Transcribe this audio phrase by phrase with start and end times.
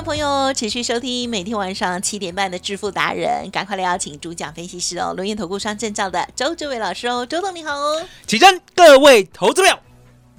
[0.00, 8.02] 众朋友持续收听每天晚上七点半的致富达人，赶快来邀请主讲分析师哦，轮源投顾商证照的周志伟老师哦，周董你好哦。
[8.26, 9.78] 起真，各位投资者，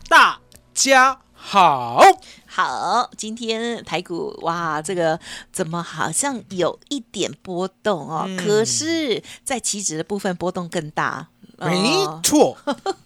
[0.10, 0.40] 大
[0.74, 2.02] 家好。
[2.48, 5.20] 好，今天台股哇，这个
[5.54, 8.26] 怎么好像有一点波动哦？
[8.28, 11.28] 嗯可是，在期指的部分波动更大。
[11.62, 12.58] 没哦错，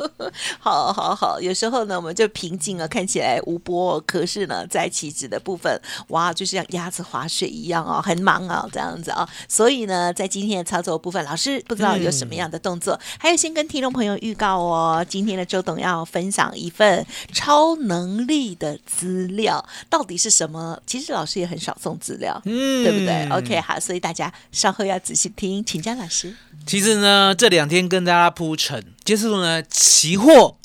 [0.60, 9.28] 好好好，有时候呢，我们就平静啊，看起来无波，可是呢，在棋子的部分，哇，就像鸭子划水一样哦，很忙啊，这样子啊。
[9.48, 20.80] 所以呢，在今天的操作部分，老师不知道有什么样的动作，还有先跟听众朋友预告哦，今天的周董要分享一份超能力的资料，到底是什么？
[20.86, 22.42] 其实老师也很少送资料。
[22.46, 26.36] 嗯对不对？OK，好，所以大家稍后要仔细听，请教老师。
[26.66, 30.58] 其实呢，这两天跟大家铺陈，就是说呢，期货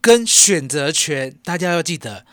[0.00, 2.24] 跟选择权，大家要记得，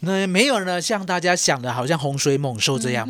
[0.00, 3.08] 那没有呢像大家想的，好像洪水猛兽这样。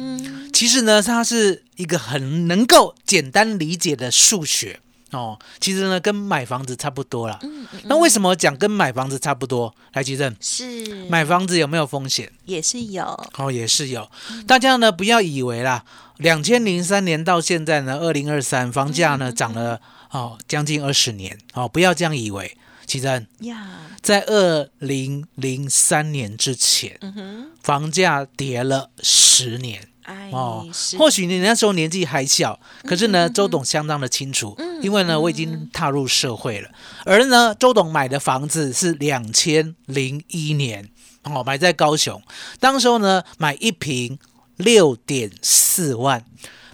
[0.53, 4.79] 其实呢，它是一个很能够简单理解的数学
[5.13, 5.39] 哦。
[5.61, 7.39] 其实呢，跟买房子差不多啦。
[7.85, 9.75] 那为什么讲跟买房子差不多？
[9.93, 12.31] 来，吉正，是买房子有没有风险？
[12.45, 13.05] 也是有，
[13.37, 14.09] 哦，也是有。
[14.47, 15.85] 大家呢不要以为啦，
[16.19, 19.81] 两千零三年到现在呢，二零二三房价呢涨了
[20.11, 22.57] 哦将近二十年哦，不要这样以为。
[22.87, 23.07] 其实，
[23.43, 30.67] 呀，在二零零三年之前，嗯哼，房价跌了十年哎，哦。
[30.99, 36.69] 或许你那时候年纪还小，可是呢，周董相当的清楚，因为呢我已经踏入社会了。
[37.05, 40.89] 而呢，周董买的房子是两千零一年
[41.23, 42.21] 哦，买在高雄，
[42.59, 44.19] 当时候呢买一平
[44.57, 46.25] 六点四万，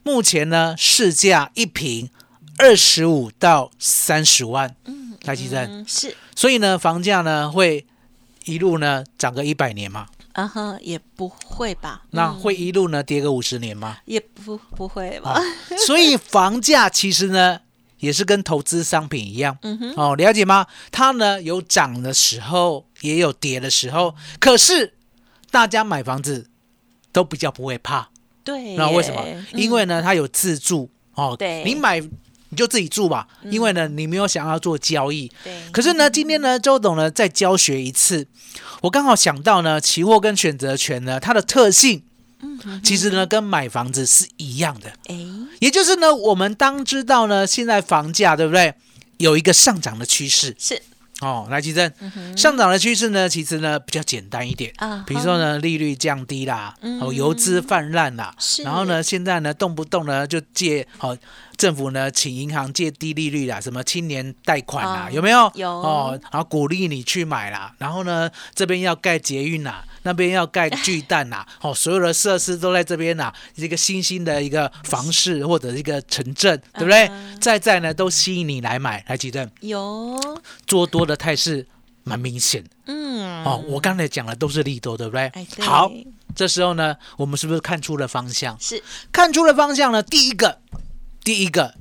[0.02, 2.08] 目前呢市价一平
[2.56, 7.86] 二十五到三十万，嗯，台积电，嗯是，所以呢房价呢会
[8.46, 12.02] 一路呢涨个一百年嘛，啊哈，也不会吧？
[12.10, 13.98] 那嗯会一路呢跌个五十年吗？
[14.06, 15.34] 也不不会吧？
[15.38, 15.42] 哦，
[15.86, 17.60] 所以房价其实呢
[17.98, 20.66] 也是跟投资商品一样，嗯哼，哦，了解吗？
[20.90, 24.94] 它呢有涨的时候，也有跌的时候，可是
[25.50, 26.48] 大家买房子
[27.12, 28.08] 都比较不会怕，
[28.44, 29.24] 对，那为什么？
[29.54, 32.00] 因为呢它有自住哦，对你买
[32.48, 38.26] 你就自己住吧，因为呢你没有想要做交易，对，可是呢，今天呢，周董呢再教学一次，
[38.82, 42.02] 我刚好想到呢，期货跟选择权呢，它的特性，
[42.84, 45.16] 其实呢跟买房子是一样的，哎，
[45.60, 48.74] 也就是呢，我们当知道呢，现在房价对不对，
[49.16, 50.54] 有一个上涨的趋势。
[50.58, 50.80] 是。
[51.22, 51.90] 哦，来，吉正，
[52.36, 54.70] 上涨的趋势呢，其实呢比较简单一点。
[54.76, 57.00] 啊，比如说呢，利率降低啦，嗯。
[57.00, 58.62] 哦，游资泛滥啦，是。
[58.62, 61.16] 然后呢，现在呢，动不动呢就借，哦，
[61.56, 65.50] 政府呢请银行借低利率啦，什么青年贷款啦，哦有没有？
[65.54, 77.06] 有哦，然后鼓励你去买啦，然后呢，这边要盖捷运啦，那边要盖巨蛋啦， 哦，所有的设施都在这边啦，一个新兴的一个房市或者一个城镇，对不对？
[77.08, 80.18] 嗯在在呢都吸引你来买，来吉正，有，
[80.66, 81.66] 做多的态势
[82.02, 82.70] 蛮明显的。
[82.86, 85.26] 嗯，哦，我刚才讲的都是利多，对不对？
[85.28, 85.90] 哎，对好，
[86.34, 88.56] 这时候呢，我们是不是看出了方向？
[88.58, 90.02] 是看出了方向呢？
[90.02, 90.58] 第一个，
[91.26, 91.74] 第一个，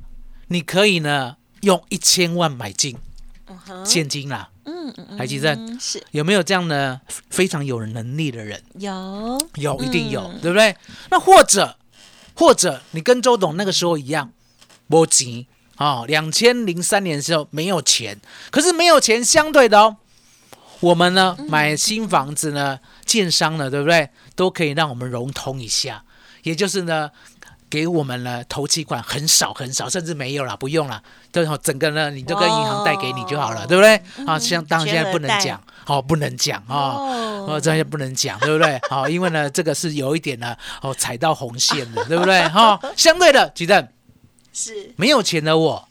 [0.47, 2.97] 你可以呢用一千万买进
[3.85, 4.49] 现金啦。
[4.63, 6.99] 嗯嗯嗯，台积电嗯是有没有这样呢？
[7.29, 10.75] 非常有能力的人，有，有，一定有，嗯对不对？
[11.11, 11.77] 那或者，
[12.33, 14.31] 或者你跟周董那个时候一样，
[14.87, 15.45] 波及
[15.77, 19.97] 哦，两千零三年的时候没有钱，可是没有钱相对的哦，
[20.79, 24.09] 我们呢买新房子呢，建商呢，对不对？
[24.33, 26.03] 都可以让我们融通一下，
[26.41, 27.11] 也就是呢。
[27.75, 34.01] 给我们了，头期款很少很少，甚至没有了，不用了，对后，整个呢你就跟银行贷给你就好了，哦对不对？
[34.25, 38.79] 啊，像当然现在不能讲，哦，不能讲啊，哦哦，这些不能讲，对不对？
[38.89, 42.47] 好、因为呢， 这个是有一点呢，哦，踩到红线的，对不对？
[42.47, 43.85] 哈、相对的，举正
[44.53, 45.85] 是没有钱的我，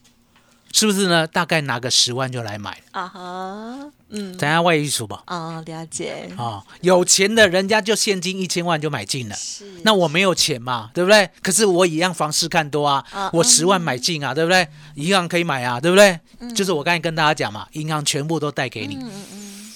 [0.75, 1.25] 是不是呢？
[1.25, 5.23] 大概拿个十万就来买，啊哈，嗯，等下外一出吧。
[5.29, 11.31] 哦，了解，哦，有钱的人家就现金一千万就买进了，是，那我没有钱嘛，对不对？
[11.43, 14.67] 可是我一样房市看多啊，啊我十万买进啊，对不对？
[14.97, 16.19] 银行可以买啊，对不对？
[16.57, 19.73] 就是我刚才跟大家讲嘛，银行全部都贷给你，嗯嗯嗯。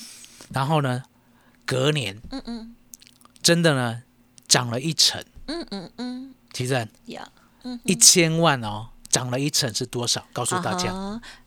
[0.53, 1.05] 然后呢，
[1.65, 2.75] 隔年嗯嗯。
[3.41, 4.03] 真的呢
[4.49, 7.27] 涨了一成，嗯嗯嗯，其实呀，
[7.85, 10.25] 一千万哦，涨了一成是多少？
[10.33, 10.93] 告诉大家，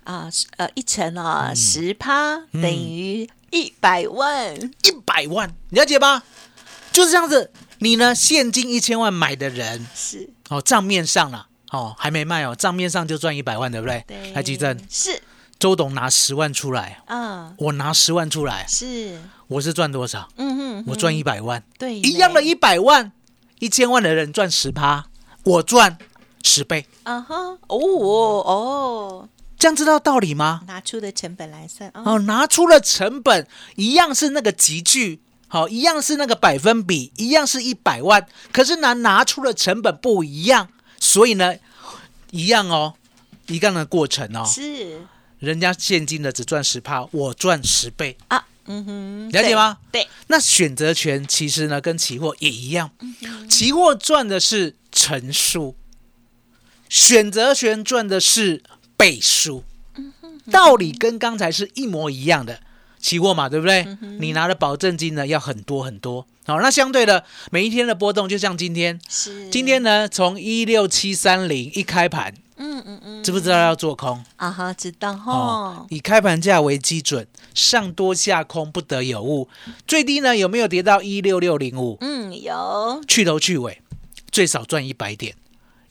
[0.03, 6.23] 啊呃，一成啊，十趴等于一百万，一百万，了解吧？
[6.91, 14.03] 就是这样子，你呢现金一千万买的人是，哦，账面上了哦还没卖哦，账面上就赚一百万，对不对？
[14.07, 15.21] 对，台积电，是，
[15.57, 20.27] 周董拿十万出来，嗯，我拿十万出来，是，我是赚多少？
[20.35, 23.11] 嗯哼，我赚一百万，对，一样的一百万，
[23.59, 25.05] 一千万的人赚十趴，
[25.43, 25.97] 我赚
[26.43, 27.35] 十倍，啊哈，
[27.67, 30.61] 哦哦，这样知道道理吗？
[30.67, 40.67] 拿出的成本来算啊，哦，拿出了成本，一样是那个集聚，好、一样是那个百分比，一样是一百万，可是拿，拿出的成本不一样，
[40.99, 41.55] 所以呢，
[42.31, 42.93] 一样哦，
[43.47, 45.01] 一样的过程哦，是。
[45.39, 49.79] 人家现金的只赚十趴，我赚十倍，啊，嗯哼，了解吗？
[49.91, 52.91] 对，那选择权其实呢，跟期货也一样，
[53.49, 55.75] 期货赚的是乘数，
[56.91, 58.61] 选择权赚的是
[58.97, 59.63] 倍数，
[60.51, 62.59] 道理跟刚才是一模一样的。
[62.99, 63.87] 期货嘛，对不对？
[64.19, 66.27] 你拿的保证金呢要很多很多。
[66.45, 74.21] 好，那相对的每一天的波动，就像今天，是今天呢从一六七三零一开盘，嗯嗯嗯，知不知道要做空？
[74.35, 79.47] 啊哈，知道哦哈，，以开盘价为基准，上多下空不得有误。
[79.87, 81.97] 最低呢有没有跌到一六六零五？
[82.01, 83.81] 嗯，有去头去尾，
[84.29, 85.33] 最少赚一百点。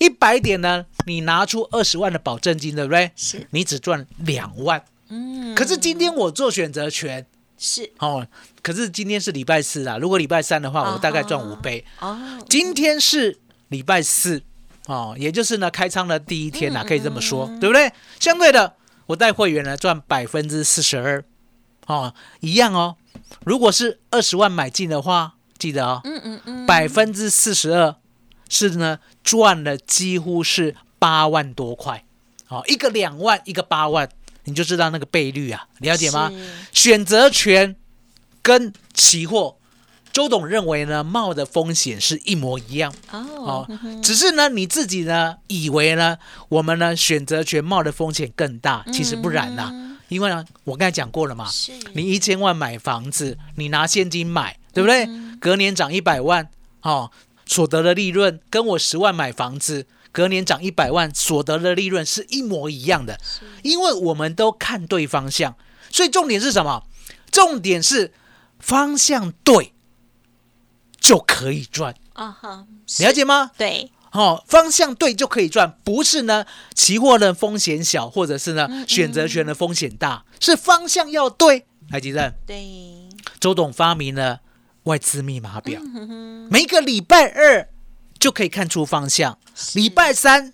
[0.00, 3.12] 一百点呢，你拿出二十万的保证金，对不对？
[3.14, 4.82] 是，你只赚两万。
[5.10, 7.26] 嗯，可是今天我做选择权
[7.58, 8.26] 是哦，
[8.62, 11.84] 可是今天是礼拜四啊，如果礼拜三的话，我大概赚五倍。
[12.00, 12.18] 哦，
[12.48, 13.38] 今天是
[13.68, 14.42] 礼拜四
[14.86, 17.92] 哦，也就是呢开仓的第一天啦，可以这么说，对不对？
[18.18, 18.72] 相对的，
[19.04, 21.22] 我带会员呢赚百分之四十二
[21.86, 22.96] 哦，一样哦。
[23.44, 27.94] 如果是二十万买进的话，记得哦，嗯嗯嗯，百分之四十二
[28.50, 32.04] 是呢赚了几乎是八万多块，
[32.48, 34.06] 哦，一个两万，一个八万，
[34.44, 36.30] 你就知道那个倍率啊，了解吗？
[36.72, 37.74] 选择权
[38.42, 39.56] 跟期货，
[40.12, 42.92] 周董认为呢，冒的风险是一模一样。
[43.10, 43.68] 哦哦，
[44.02, 46.18] 只是呢你自己呢以为呢，
[46.48, 49.72] 我们呢选择权冒的风险更大，其实不然呐，
[50.08, 51.48] 因为呢我刚才讲过了嘛，
[51.94, 55.08] 你一千万买房子，你拿现金买，对不对？
[55.40, 56.46] 隔年涨一百万，
[56.82, 57.10] 哦，
[57.50, 63.18] 所得的利润跟我十万买房子，隔年涨一百万，所得的利润是一模一样的，
[63.64, 65.56] 因为我们都看对方向，
[65.90, 66.84] 所以重点是什么？
[67.32, 68.12] 重点是
[68.60, 69.72] 方向对
[71.00, 72.66] 就可以赚，啊哈，
[73.00, 73.50] 了解吗？
[73.58, 81.66] 对，哦，方向对就可以赚，不是呢期货的风险小，或者是呢选择权的风险大，是方向要对。
[81.90, 83.08] 海吉正，对，
[83.40, 84.40] 周董发明了
[84.90, 85.80] 外资密码表，
[86.50, 87.68] 每个礼拜二
[88.18, 89.38] 就可以看出方向，
[89.74, 90.50] 礼拜三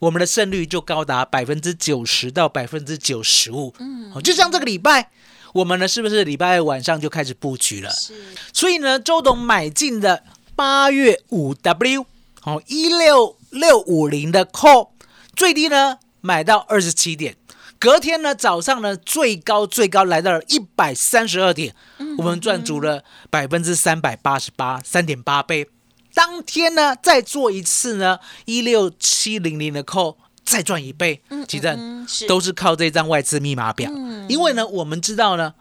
[0.00, 3.72] 我们的胜率就高达百分之九十到百分之九十五。
[3.78, 5.12] 嗯，就像这个礼拜，
[5.54, 7.90] 我们呢是不是礼拜二晚上就开始布局了？
[7.90, 8.12] 是。
[8.52, 10.24] 所以呢，周董买进的
[10.56, 12.06] 八月五 W
[12.42, 14.88] 哦一六六五零的 call，
[15.36, 17.36] 最低呢买到二十七点，
[17.78, 21.74] 隔天呢早上呢最高最高来到了一百三十二点，
[22.18, 25.68] 我们赚足了百分之三百八十八，三点八倍。
[26.14, 33.90] 当天呢再做一次呢一六七零零的 call，再赚一倍，其实嗯是都是靠这张外资密码表。
[33.94, 35.52] 嗯因为呢，我们知道呢，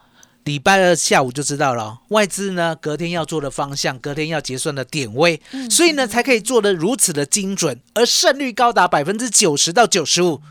[0.45, 10.41] 礼拜二下午就知道了哦，外资呢隔天要做的方向，隔天要结算的点位，所以呢才可以做得如此的精准，而胜率高达百分之九十到九十五。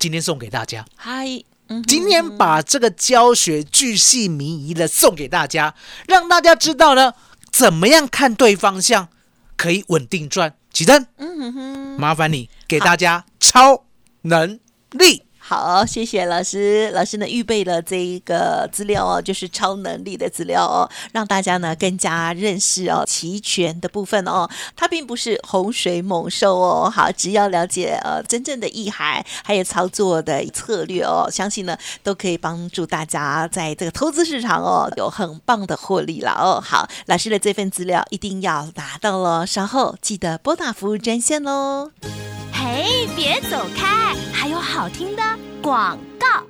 [0.00, 1.26] 今天送给大家，嗨，
[1.68, 5.74] 嗯哼今天把这个教学巨细靡遗的送给大家，
[6.08, 7.12] 让大家知道呢
[7.52, 9.08] 怎么样看对方向，
[9.56, 10.54] 可以稳定赚。
[10.72, 12.00] 启真，嗯哼哼。
[12.00, 13.84] 麻烦你给大家超
[14.22, 14.58] 能
[14.92, 15.22] 力。
[15.50, 16.88] 好，谢谢老师。
[16.92, 24.48] 老师呢预备了这一个资料哦，就是超能力的资料哦，让大家呢更加认识哦齐全的部分哦。
[24.76, 36.62] 它并不是洪水猛兽哦，好，只要了解呃真正的意涵，还有操作的策略哦，相信呢都可以帮助大家在这个投资市场哦有很棒的获利了哦。
[36.64, 41.90] 好，老师的这份资料一定要拿到了，稍后记得拨打服务专线喽。
[42.80, 45.22] 哎，别走开，还有好听的
[45.60, 46.49] 广告。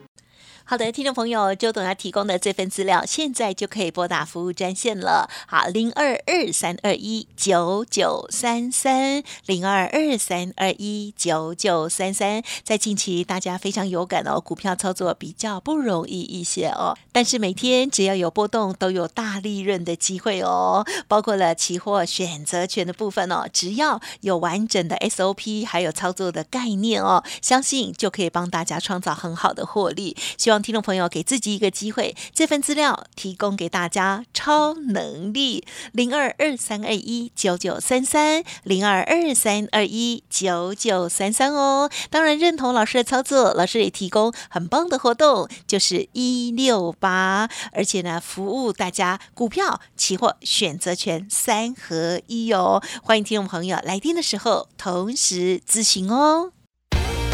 [0.70, 5.28] 好的，听众朋友，周董要提供的这份资料，现在就可以拨打服务专线了。
[5.48, 12.44] 好，零二二三二一九九三三，零二二三二一九九三三。
[12.62, 16.96] 在近期，大家非常有感哦，股票操作比较不容易一些哦。
[17.10, 20.86] 但是每天只要有波动，都有大利润的机会哦。
[21.08, 30.16] 包括了期货选择权的部分哦，只要有完整的 SOP，还有操作的概念哦，相信就可以帮大家创造很好的获利。
[30.38, 41.90] 希望听众朋友给自己一个机会，这份资料提供给大家，超能力零二二三二一九九三三零二二三二一九九三三哦。
[42.10, 52.82] 当然认同老师的操作，老师也提供很棒的活动，就是一六八，而且呢服务大家股票、期货、选择权三合一哦。
[53.02, 56.52] 欢迎听众朋友来电的时候同时咨询哦。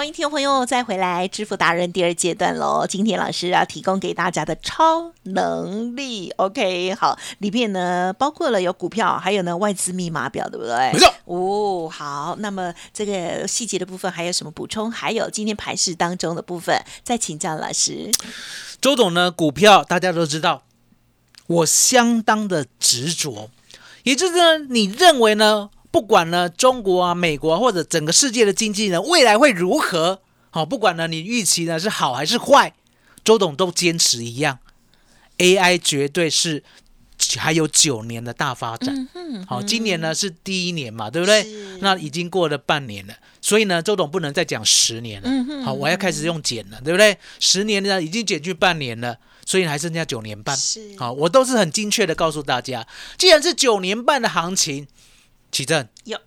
[0.00, 2.86] 欢迎听众朋友再回来，支付达人第二阶段喽。
[2.88, 10.90] 今天老师要提供给大家的超能力，OK，好，里面呢包括了有股票，还有呢外资密码表，对不对？
[10.94, 11.14] 没错。
[11.26, 14.90] 哦，好，那么这个细节的部分还有什么补充？
[14.90, 18.10] 还有今天盘市当中的部分，再请教老师。
[18.80, 20.62] 周董呢，股票大家都知道，
[21.46, 23.50] 我相当的执着，
[24.04, 25.68] 也就是呢，你认为呢？
[25.90, 30.20] 不管呢，中国啊、美国或者整个世界的经济呢，未来会如何？
[30.50, 32.74] 好，不管呢，你预期呢是好还是坏，
[33.24, 34.58] 周董都坚持一样
[35.38, 36.62] ，AI 绝对是
[37.36, 39.08] 还有九年的大发展。
[39.46, 41.44] 好，今年呢是第一年嘛，对不对？
[41.80, 45.64] 那已经过了半年了，所以呢，周董不能再讲十年了。
[45.64, 47.16] 好，我要开始用减了，对不对？
[47.38, 50.56] 十年呢已经减去半年了，所以还剩下九年半。
[50.96, 52.86] 好，我都是很精确的告诉大家，
[53.18, 54.86] 既然是九年半的行情。
[55.50, 56.18] 奇正有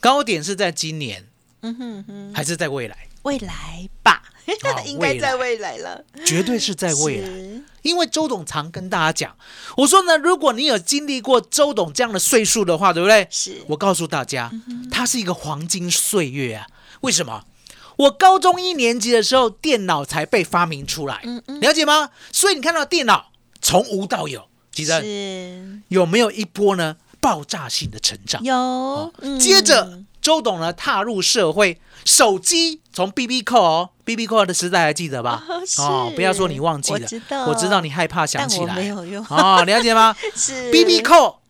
[0.00, 1.26] 高点是在今年，
[1.62, 3.08] 嗯哼哼，还是在未来？
[3.22, 6.04] 未来吧，哦 应该在未来了。
[6.24, 7.28] 绝对是在未来。
[7.82, 9.36] 因为周董常跟大家讲，
[9.76, 13.26] 我说呢，如果你有经历过周董这样的岁数的话，对不对？
[13.30, 14.50] 是我告诉大家，
[14.90, 16.66] 它是一个黄金岁月啊！
[17.00, 17.44] 为什么？
[17.96, 21.22] 我高中一年级的时候，电脑才被发明出来，
[21.60, 22.10] 了解吗？
[22.32, 26.96] 所以你看到电脑从无到有，奇正是有没有一波呢？
[27.26, 28.40] 爆炸性的成长。
[28.44, 35.42] 有，嗯接着，周董呢踏入社会，手机从 BB 扣哦，BB 扣的时代还记得吧？
[35.48, 38.86] 哦是不要说你忘记了，我知道我知道你害怕想起来没来。
[38.86, 41.40] 有用，哦，了解吗 是？BB 扣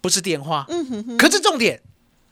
[0.00, 1.82] 不是电话，嗯哼哼，可是重点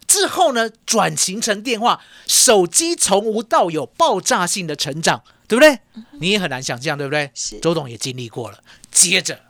[0.07, 5.81] 之后呢，转型成电话，手机从无到有爆炸性的成长，对不对？
[6.21, 7.33] 你也很难想象，对不对？
[7.61, 8.61] 周董也经历过了。
[8.93, 9.41] 接着，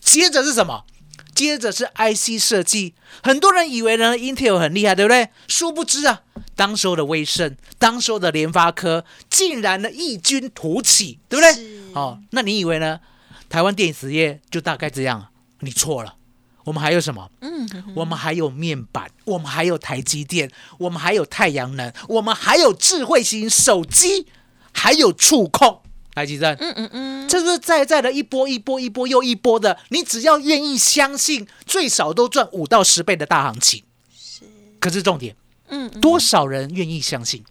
[0.00, 0.84] 接着是什么？
[1.34, 5.28] 接着是 IC 设计，很多人以为呢 Intel 很厉害，对不对？
[5.48, 6.22] 殊不知啊，
[6.54, 11.80] 当时候的威盛，当时候的联发科，竟然呢异军突起，对不对是？
[11.94, 13.00] 哦，那你以为呢？
[13.48, 15.28] 台湾电子业就大概这样？
[15.60, 16.16] 你错了。
[16.64, 17.28] 我们还有什么？
[17.40, 24.26] 嗯我们还有面板，我们还有台积电，我们还有太阳能，我们还有智慧型手机，
[24.72, 25.82] 还有触控。
[26.14, 33.82] 来，吉正，嗯嗯嗯，这是在在的一波一波一波又一波的，你只要愿意相信，最少都赚五到十倍的大行情。
[34.14, 34.42] 是
[34.78, 35.34] 可是重点，
[35.68, 37.42] 嗯嗯多少人愿意相信？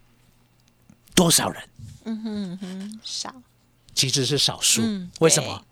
[1.15, 1.63] 多少人？
[2.05, 3.33] 嗯哼哼，少，
[3.95, 4.81] 其实是少数。
[4.83, 5.63] 嗯为什么？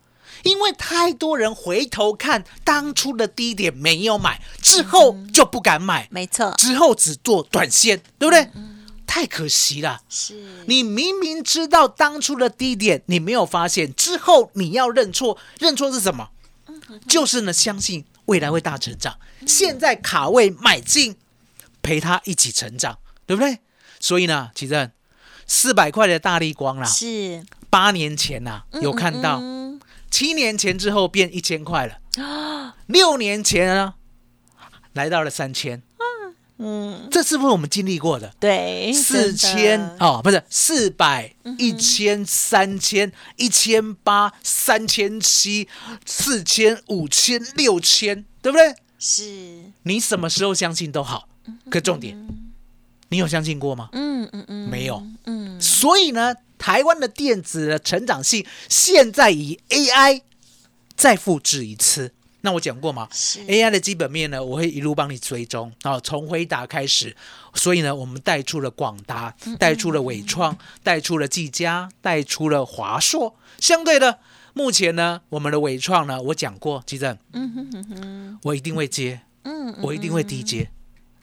[0.44, 8.50] 因为太多人回头看当初的低点没有买，之后就不敢买，没错，之后只做短线，对不对？
[9.10, 10.02] 太可惜了。
[10.08, 10.64] 是。
[10.68, 16.30] 你明明知道当初的低点，你没有发现，之后你要认错，认错是什么？
[17.08, 19.18] 就是呢，相信未来会大成长。
[19.48, 21.16] 现在卡位买进，
[21.82, 23.58] 陪他一起成长，对不对？
[24.00, 24.92] 所以呢，其正
[25.48, 27.44] 四百块的大力光啦，是。
[27.72, 33.94] 八年前呐、有看到，嗯七年前之后变一千块了，啊， 六年前呢
[34.94, 35.82] 来到了三千，
[36.62, 38.34] 嗯，这是不是我们经历过的？
[38.38, 45.70] 对，四千哦，不是四百、一千、三千、一千八、三千七、
[46.06, 48.76] 四千、五千、六千，对不对？
[49.00, 51.30] 是，你什么时候相信都好，
[51.70, 52.28] 可重点，
[53.08, 53.88] 你有相信过吗？
[53.94, 55.02] 嗯嗯嗯，没有。
[55.24, 60.24] 嗯，所以呢，台湾的电子的成长性，现在以 AI
[60.98, 62.12] 再复制一次。
[62.42, 63.08] 那我讲过吗？
[63.12, 67.16] 是？AI 的基本面呢，我会一路帮你追踪啊，从回答开始，
[67.54, 73.36] 所以呢，我们带出了广达，带出了伟创，带出了技嘉，带出了华硕。
[73.60, 74.20] 相对的，
[74.54, 80.70] 目前呢，我们的伟创呢，我讲过，基正，嗯哼哼哼，我一定会接，嗯，我一定会低接，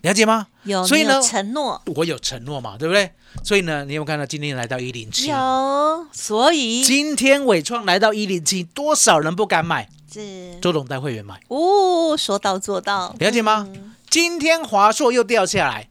[0.06, 0.46] 了解吗？
[0.62, 3.10] 有，所以呢承诺我有承诺嘛，对不对？
[3.42, 5.26] 所以呢，你有没有看到今天来到一零七？
[5.26, 9.88] 有，所以今天伟创来到一零七，多少人不敢买？
[10.12, 13.66] 是周董带会员买，哦，说到做到，了解吗？
[13.74, 15.90] 嗯今天华硕又掉下来，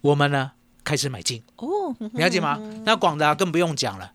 [0.00, 0.52] 我们呢
[0.84, 2.58] 开始买进，哦，了解吗？
[2.86, 4.12] 那广达更不用讲了，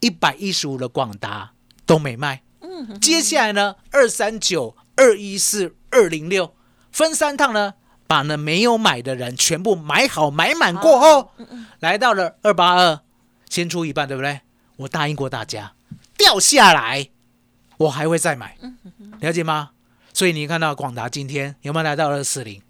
[0.00, 1.52] 一百一十五的广达
[1.86, 2.42] 都没卖。
[2.60, 6.54] 嗯，接下来呢，二三九、二一四、二零六
[6.92, 7.74] 分三趟呢，
[8.06, 11.30] 把呢没有买的人全部买好买满过后，
[11.80, 13.00] 来到了二八二，
[13.48, 14.40] 先出一半，对不对？
[14.76, 15.72] 我答应过大家，
[16.16, 17.08] 掉下来
[17.78, 18.56] 我还会再买，
[19.20, 19.70] 了解吗？
[20.12, 22.62] 所以你看到广达今天有没有来到二四零？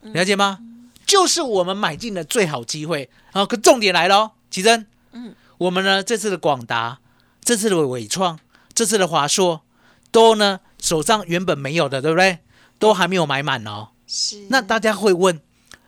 [0.00, 0.58] 了解吗？
[1.06, 3.46] 就是我们买进的最好机会啊！
[3.46, 6.98] 可重点来了哦，奇珍，嗯，我们呢这次的广达，
[7.42, 8.38] 这次的伟创，
[8.74, 9.62] 这次的华硕，
[10.10, 12.38] 都呢手上原本没有的，对不对？
[12.78, 13.88] 都还没有买满哦。
[14.08, 15.40] 是那大家会问，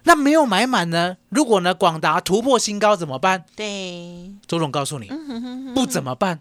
[0.05, 1.17] 那没有买满呢？
[1.31, 3.45] 如果呢广达突破新高怎么办？
[3.57, 6.41] 对，周总告诉你，嗯哼哼哼不怎么办，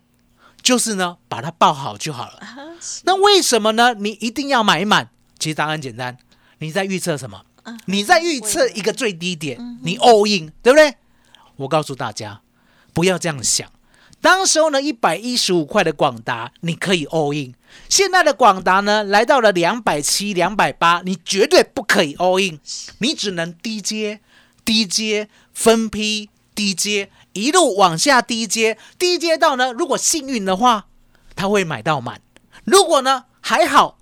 [0.61, 2.37] 就是呢把它报好就好了。
[2.39, 2.57] 啊
[3.03, 3.93] 那为什么呢？
[3.95, 5.09] 你一定要买满？
[5.39, 6.17] 其实答案很简单，
[6.59, 7.45] 你在预测什么？
[7.63, 10.95] 嗯你在预测一个最低点，你 all in，对不对？
[11.57, 12.41] 我告诉大家，
[12.93, 13.69] 不要这样想。
[14.21, 17.53] 当时候呢，一百一十五块的广达，你可以 all in。
[17.87, 22.59] 现在的广达呢，来到了两百七、两百八，你绝对不可以 all in，
[22.97, 24.19] 你只能低阶、
[24.65, 30.87] 低阶分批、低阶一路往下低阶，低阶到呢，如果幸运的话，
[31.35, 32.17] 他会买到满；
[32.65, 33.97] 如果呢还好，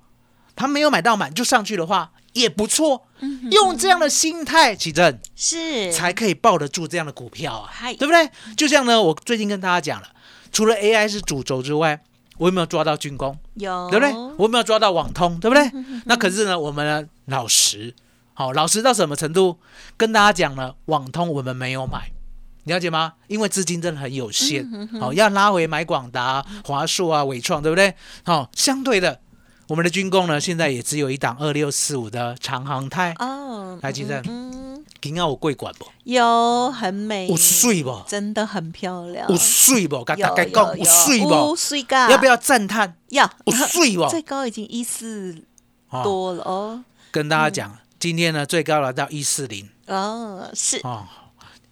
[0.55, 3.03] 他没有买到满就上去的话，也不错。
[3.51, 8.29] 用这样的心态，起正是才可以抱得住这样的股票啊嗨，对不对？
[8.55, 10.07] 就像呢，我最近跟大家讲了，
[10.51, 11.99] 除了 AI 是主轴之外，
[12.37, 13.35] 我有没有抓到军工？
[13.55, 14.13] 有，对不对？
[14.37, 15.39] 我有没有抓到网通？
[15.39, 15.71] 对不对？
[16.05, 17.95] 那可是呢，我们呢老实，
[18.35, 19.57] 好老实到什么程度？
[19.97, 22.11] 跟大家讲呢，网通我们没有买，
[22.65, 23.13] 了解吗？
[23.27, 24.63] 因为资金真的很有限，
[24.99, 27.95] 好、要拉回买广达、华硕啊、伟创，对不对？
[28.23, 29.21] 好、相对的，
[29.67, 35.85] 我们的军工呢，现在也只有一档二六四五的长航泰，哦，来记得嗯，今天有贵管不？
[36.05, 38.01] 有很美，有水不？
[38.07, 40.05] 真的很漂亮，有水不？
[40.05, 41.55] 跟大家有讲有水有不？
[41.57, 42.95] 水噶，要不要赞叹？
[43.09, 43.29] 要？
[43.43, 44.07] 有水不？
[44.07, 45.35] 最高已经一四
[45.89, 49.67] 哦多了哦，跟大家讲，今天呢最高来到一四零。
[49.87, 51.05] 哦，是哦，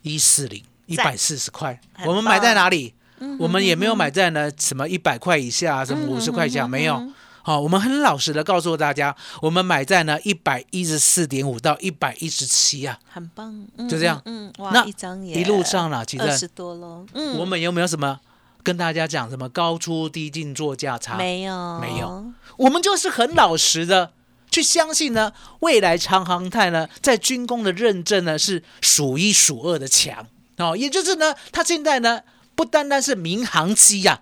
[0.02, 2.94] 一四零一百四十块，我们买在哪里？
[3.20, 7.02] 嗯我们也没有买在呢什么一百块以下，什么五十块以下，没有。
[7.46, 14.20] 好、我们很老实的告诉大家，我们买在呢一百一十四点五到一百一十七啊，很棒，嗯就这样。
[14.26, 18.20] 嗯，嗯哇，那一张也一路上了，其实二十多了，嗯，我们有没有什么
[18.64, 21.18] 跟大家讲什么高出低进做价差？
[21.18, 21.80] 没有。
[21.80, 22.26] 没有，
[22.58, 24.12] 我们就是很老实的
[24.50, 30.26] 去相信呢，未来长航泰呢在军工的认证呢是数一数二的强。
[30.58, 32.22] 哦，也就是呢，它现在呢
[32.56, 34.20] 不单单是民航机呀、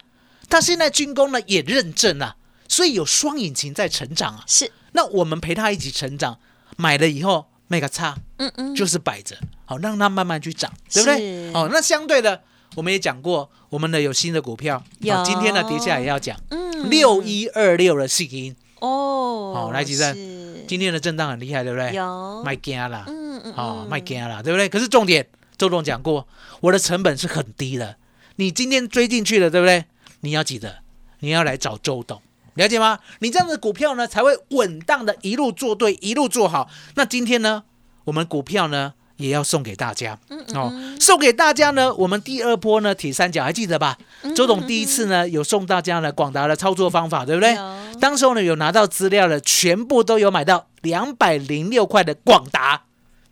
[0.50, 2.36] 它现在军工呢也认证啊，
[2.68, 4.44] 所以有双引擎在成长啊。
[4.48, 6.40] 是，那我们陪他一起成长，
[6.78, 11.18] 买了以后卖个差嗯嗯，就是摆着，好让它慢慢去涨，对不对？
[11.18, 12.42] 是哦，那相对的，
[12.76, 16.40] 我们也讲过，我们的有新的股票，有好今天呢跌下来也要讲。
[16.50, 20.14] 嗯六一二六的信音，哦，好来几声
[20.68, 21.94] 今天的震荡很厉害，对不对？
[21.94, 24.68] 有卖惊啦，嗯嗯哦，嗯卖惊啦，对不对？
[24.68, 25.26] 可是重点，
[25.58, 26.28] 周董讲过，
[26.60, 27.96] 我的成本是很低的，
[28.36, 29.86] 你今天追进去了，对不对？
[30.20, 30.80] 你要记得，
[31.20, 32.22] 你要来找周董，
[32.56, 33.00] 了解吗？
[33.20, 36.70] 你这样的股票呢，才会稳当的一路做对，一路做好。
[36.96, 37.64] 那今天呢，
[38.06, 43.98] 我们股票呢也要送给大家，嗯哦，送给大家呢，我们第二波呢铁三角还记得吧？
[44.22, 47.56] 嗯周董第一次呢有送大家呢广达的操作方法，对不对？
[48.00, 52.84] 当时候呢有拿到资料的，全部都有买到两百零六块的广达，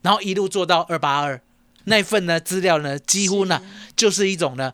[0.01, 1.41] 然后一路做到二八二。
[1.85, 3.59] 那份呢资料呢，几乎呢
[3.95, 4.71] 就是一种呢，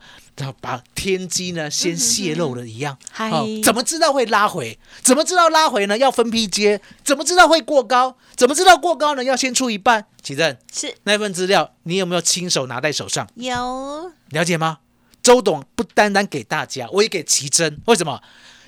[0.60, 2.98] 把天机呢先泄露了一样。
[3.12, 4.78] 嗨哦，怎么知道会拉回？
[5.02, 5.98] 怎么知道拉回呢？
[5.98, 6.82] 要分批接。
[7.04, 8.18] 怎么知道会过高？
[8.36, 9.24] 怎么知道过高呢？
[9.24, 10.06] 要先出一半。
[10.22, 13.28] 启正，是那份资料你有没有亲手拿在手上？
[13.36, 14.80] 有了解吗？
[15.24, 17.80] 周董不单单给大家，我也给奇珍。
[17.86, 18.22] 为什么？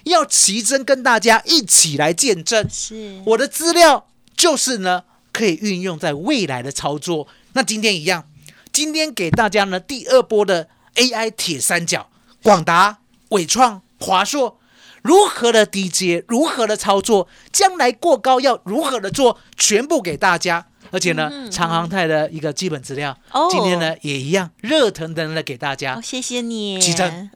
[0.05, 5.03] 要奇珍跟大家一起来见证，是我的资料就是呢，
[5.34, 7.27] 可以运用在未来的操作。
[7.53, 8.25] 那今天一样，
[8.71, 12.10] 今天给大家呢第二波的 AI 铁三角，
[12.41, 12.99] 广达、
[13.30, 14.58] 伟创、华硕。
[15.02, 20.65] 如何的低阶，如何的操作，将来过高要如何的做，全部给大家。
[20.91, 26.82] 而且呢，长航泰的一个基本资料，哦今天呢也一样热腾腾的给大家哦，，谢谢你，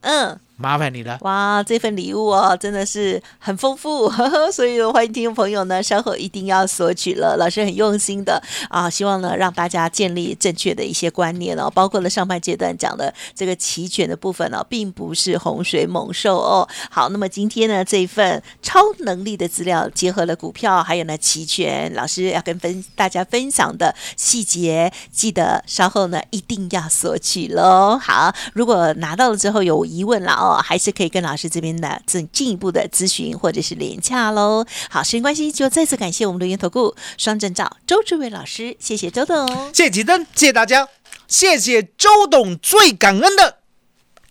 [0.02, 0.40] 嗯。
[0.56, 1.18] 麻烦你了。
[1.22, 7.36] 哇，这份礼物哦，真的是很丰富，呵 呵所以欢迎听众朋友呢，稍后一定要索取了。
[7.38, 16.68] 老师很用心的啊，希望呢让大家建立正确的一些观念哦，包括了上半阶段讲的这个期权的部分哦，并不是洪水猛兽哦。
[16.90, 27.98] 好，那么今天呢这一份超能力的资料，结合了股票还有呢期权，老师要跟分大家分享的细节，记得稍后呢一定要索取喽。
[27.98, 34.66] 好，如果拿到了之后有疑问了哦，还是可以跟老师这边的进进一步的咨询或者是联洽喽。
[34.90, 39.48] 好，时间关系，就再次感谢我们留言投顾双证照周志伟老师，谢谢周董。
[39.74, 40.90] 谢谢吉登，谢谢大家，
[41.30, 43.60] 谢谢周董，最感恩的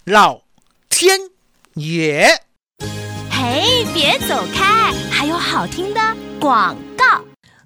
[0.04, 0.42] 老
[0.90, 1.18] 天
[1.74, 2.42] 爷。
[3.30, 6.00] 嘿，别走开，还有好听的
[6.38, 6.91] 广告。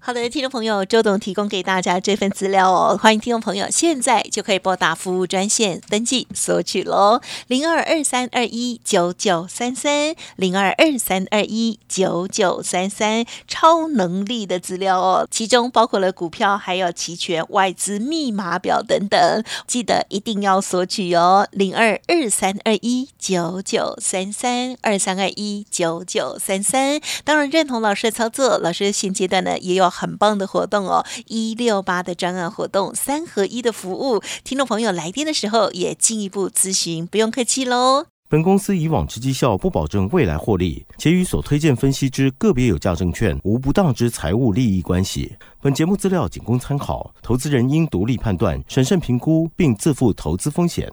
[0.06, 27.00] 好的，听众朋友，周董提供给大家这份资料哦，欢迎听众朋友现在就可以拨打服务专线登记索取喽，零二二三二一九九三三，零二二三二一九九三三，超能力的资料哦，其中包括了股票，还有期权、外资密码表等等，记得一定要索取哦，零二二三二一九九三三，二三二一九九三三。
[27.24, 38.04] 当然认同老师的操作，老师现阶段呢也有很棒的活动哦，一六八的专案活动，三合一的服务，听众朋友来电的时候也进一步咨询，不用客气喽。
[38.28, 45.36] 本公司以往之绩效不保证未来获利，且与所推荐分析之个别有价证券无不当之财务利益关系。
[45.62, 50.92] 本节目资料仅供参考，投资人应独立判断、审慎评估，并自负投资风险。